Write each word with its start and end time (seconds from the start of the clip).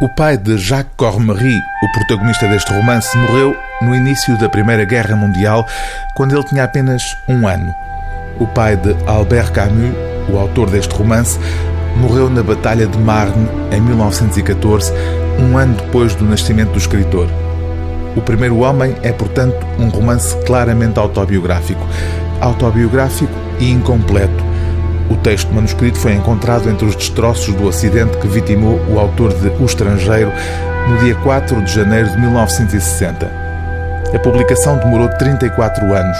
O 0.00 0.08
pai 0.08 0.36
de 0.36 0.58
Jacques 0.58 0.92
Cormery, 0.96 1.62
o 1.80 1.92
protagonista 1.92 2.48
deste 2.48 2.72
romance, 2.72 3.16
morreu 3.16 3.56
no 3.80 3.94
início 3.94 4.36
da 4.38 4.48
Primeira 4.48 4.84
Guerra 4.84 5.14
Mundial, 5.14 5.64
quando 6.16 6.34
ele 6.34 6.42
tinha 6.42 6.64
apenas 6.64 7.00
um 7.28 7.46
ano. 7.46 7.72
O 8.40 8.46
pai 8.48 8.76
de 8.76 8.96
Albert 9.06 9.52
Camus, 9.52 9.94
o 10.28 10.36
autor 10.36 10.68
deste 10.68 10.92
romance, 10.92 11.38
morreu 11.96 12.28
na 12.28 12.42
Batalha 12.42 12.88
de 12.88 12.98
Marne 12.98 13.48
em 13.70 13.80
1914, 13.80 14.92
um 15.38 15.56
ano 15.56 15.76
depois 15.76 16.12
do 16.16 16.24
nascimento 16.24 16.72
do 16.72 16.78
escritor. 16.78 17.28
O 18.16 18.20
Primeiro 18.20 18.58
Homem 18.58 18.96
é, 19.04 19.12
portanto, 19.12 19.64
um 19.78 19.88
romance 19.88 20.36
claramente 20.44 20.98
autobiográfico. 20.98 21.86
Autobiográfico 22.40 23.32
e 23.60 23.70
incompleto 23.70 24.53
o 25.10 25.16
texto 25.16 25.52
manuscrito 25.52 25.98
foi 25.98 26.14
encontrado 26.14 26.68
entre 26.68 26.86
os 26.86 26.96
destroços 26.96 27.54
do 27.54 27.68
acidente 27.68 28.16
que 28.18 28.28
vitimou 28.28 28.80
o 28.88 28.98
autor 28.98 29.32
de 29.34 29.48
O 29.60 29.66
Estrangeiro 29.66 30.32
no 30.88 30.98
dia 30.98 31.14
4 31.16 31.62
de 31.62 31.72
janeiro 31.72 32.10
de 32.10 32.20
1960. 32.20 33.30
A 34.14 34.18
publicação 34.18 34.78
demorou 34.78 35.08
34 35.08 35.92
anos. 35.92 36.18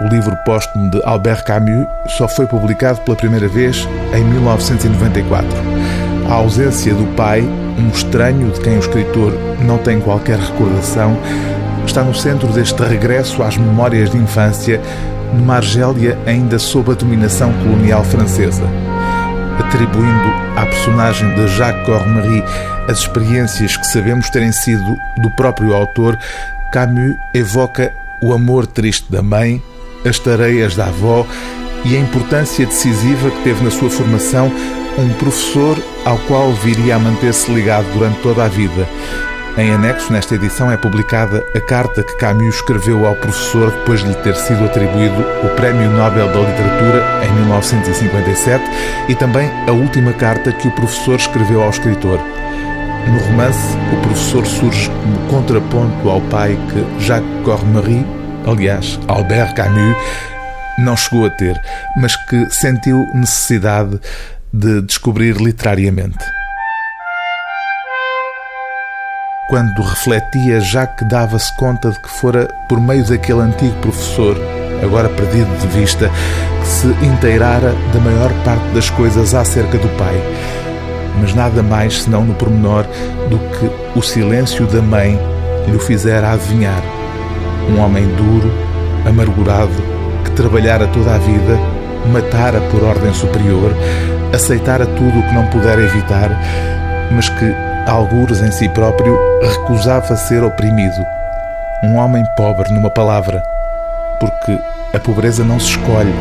O 0.00 0.06
livro 0.08 0.36
póstumo 0.44 0.90
de 0.90 1.00
Albert 1.04 1.44
Camus 1.44 1.86
só 2.16 2.28
foi 2.28 2.46
publicado 2.46 3.00
pela 3.02 3.16
primeira 3.16 3.48
vez 3.48 3.88
em 4.14 4.24
1994. 4.24 5.48
A 6.28 6.34
ausência 6.34 6.94
do 6.94 7.06
pai, 7.14 7.40
um 7.40 7.88
estranho 7.88 8.50
de 8.50 8.60
quem 8.60 8.76
o 8.76 8.80
escritor 8.80 9.32
não 9.60 9.78
tem 9.78 10.00
qualquer 10.00 10.38
recordação, 10.38 11.16
está 11.86 12.02
no 12.02 12.14
centro 12.14 12.48
deste 12.48 12.82
regresso 12.82 13.42
às 13.42 13.56
memórias 13.56 14.10
de 14.10 14.16
infância 14.16 14.80
numa 15.32 15.56
Argélia 15.56 16.18
ainda 16.26 16.58
sob 16.58 16.92
a 16.92 16.94
dominação 16.94 17.52
colonial 17.54 18.04
francesa. 18.04 18.64
Atribuindo 19.58 20.32
à 20.56 20.66
personagem 20.66 21.34
de 21.34 21.48
Jacques 21.48 21.84
Cormery 21.84 22.42
as 22.88 22.98
experiências 22.98 23.76
que 23.76 23.86
sabemos 23.86 24.28
terem 24.30 24.52
sido 24.52 24.96
do 25.18 25.30
próprio 25.30 25.74
autor, 25.74 26.18
Camus 26.72 27.16
evoca 27.34 27.92
o 28.22 28.32
amor 28.32 28.66
triste 28.66 29.10
da 29.10 29.22
mãe, 29.22 29.62
as 30.04 30.18
tareias 30.18 30.74
da 30.74 30.86
avó 30.86 31.26
e 31.84 31.96
a 31.96 32.00
importância 32.00 32.66
decisiva 32.66 33.30
que 33.30 33.42
teve 33.42 33.62
na 33.62 33.70
sua 33.70 33.90
formação 33.90 34.50
um 34.98 35.08
professor 35.14 35.76
ao 36.04 36.18
qual 36.18 36.52
viria 36.52 36.96
a 36.96 36.98
manter-se 36.98 37.50
ligado 37.50 37.86
durante 37.92 38.20
toda 38.20 38.44
a 38.44 38.48
vida 38.48 38.86
em 39.58 39.70
anexo, 39.70 40.10
nesta 40.10 40.34
edição, 40.34 40.70
é 40.70 40.78
publicada 40.78 41.44
a 41.54 41.60
carta 41.60 42.02
que 42.02 42.16
Camus 42.16 42.54
escreveu 42.54 43.06
ao 43.06 43.14
professor 43.14 43.70
depois 43.70 44.00
de 44.00 44.08
lhe 44.08 44.14
ter 44.16 44.34
sido 44.34 44.64
atribuído 44.64 45.20
o 45.44 45.48
Prémio 45.56 45.90
Nobel 45.90 46.26
da 46.28 46.40
Literatura 46.40 47.04
em 47.26 47.32
1957 47.34 48.64
e 49.10 49.14
também 49.14 49.50
a 49.68 49.72
última 49.72 50.14
carta 50.14 50.52
que 50.52 50.68
o 50.68 50.72
professor 50.72 51.16
escreveu 51.16 51.62
ao 51.62 51.68
escritor. 51.68 52.18
No 53.06 53.18
romance, 53.26 53.76
o 53.92 54.00
professor 54.00 54.46
surge 54.46 54.88
como 54.88 55.28
contraponto 55.28 56.08
ao 56.08 56.20
pai 56.22 56.58
que 56.70 57.04
Jacques 57.04 57.44
Cormery, 57.44 58.06
aliás, 58.46 58.98
Albert 59.06 59.54
Camus, 59.54 59.96
não 60.78 60.96
chegou 60.96 61.26
a 61.26 61.30
ter, 61.30 61.60
mas 61.98 62.16
que 62.16 62.48
sentiu 62.50 63.06
necessidade 63.14 64.00
de 64.50 64.80
descobrir 64.80 65.36
literariamente. 65.36 66.41
Quando 69.52 69.82
refletia, 69.82 70.62
já 70.62 70.86
que 70.86 71.04
dava-se 71.04 71.52
conta 71.52 71.90
de 71.90 71.98
que 71.98 72.08
fora 72.08 72.48
por 72.66 72.80
meio 72.80 73.04
daquele 73.04 73.40
antigo 73.40 73.74
professor, 73.82 74.34
agora 74.82 75.10
perdido 75.10 75.54
de 75.60 75.66
vista, 75.66 76.10
que 76.62 76.66
se 76.66 76.86
inteirara 77.04 77.74
da 77.92 78.00
maior 78.00 78.32
parte 78.46 78.66
das 78.68 78.88
coisas 78.88 79.34
acerca 79.34 79.76
do 79.76 79.88
pai. 79.98 80.14
Mas 81.20 81.34
nada 81.34 81.62
mais 81.62 82.00
senão 82.00 82.24
no 82.24 82.32
pormenor 82.32 82.86
do 83.28 83.38
que 83.38 83.98
o 83.98 84.00
silêncio 84.00 84.66
da 84.68 84.80
mãe 84.80 85.20
lhe 85.68 85.78
fizera 85.80 86.32
adivinhar. 86.32 86.82
Um 87.68 87.78
homem 87.78 88.08
duro, 88.14 88.50
amargurado, 89.06 89.82
que 90.24 90.30
trabalhara 90.30 90.86
toda 90.86 91.14
a 91.14 91.18
vida, 91.18 91.58
matara 92.10 92.58
por 92.70 92.82
ordem 92.82 93.12
superior, 93.12 93.76
aceitara 94.32 94.86
tudo 94.86 95.18
o 95.18 95.22
que 95.22 95.34
não 95.34 95.46
pudera 95.48 95.82
evitar, 95.82 96.30
mas 97.14 97.28
que 97.28 97.71
algures 97.90 98.40
em 98.40 98.50
si 98.50 98.68
próprio, 98.68 99.18
recusava 99.42 100.16
ser 100.16 100.42
oprimido. 100.44 101.04
Um 101.82 101.96
homem 101.96 102.24
pobre, 102.36 102.72
numa 102.72 102.90
palavra, 102.90 103.42
porque 104.20 104.58
a 104.94 104.98
pobreza 104.98 105.44
não 105.44 105.58
se 105.58 105.70
escolhe, 105.70 106.14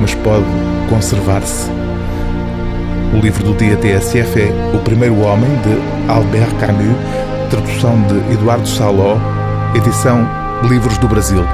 mas 0.00 0.14
pode 0.16 0.44
conservar-se. 0.88 1.70
O 3.14 3.18
livro 3.18 3.44
do 3.44 3.54
dia 3.54 3.76
TSF 3.76 4.40
é 4.40 4.76
O 4.76 4.80
Primeiro 4.80 5.20
Homem, 5.20 5.50
de 5.62 6.10
Albert 6.10 6.54
Camus, 6.56 6.96
tradução 7.50 8.02
de 8.02 8.34
Eduardo 8.34 8.66
Saló, 8.66 9.16
edição 9.74 10.26
Livros 10.64 10.98
do 10.98 11.06
Brasil. 11.06 11.44